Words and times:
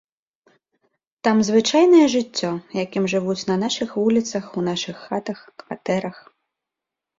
Там 1.27 1.37
звычайнае 1.49 2.05
жыццё, 2.13 2.49
якім 2.85 3.03
жывуць 3.15 3.37
на 3.51 3.59
нашых 3.65 3.89
вуліцах, 4.01 4.51
у 4.57 4.67
нашых 4.71 5.07
хатах, 5.07 5.47
кватэрах. 5.63 6.17